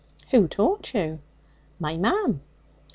'Who 0.31 0.47
taught 0.47 0.95
you?' 0.95 1.19
'My 1.79 1.95
mam.' 1.95 2.41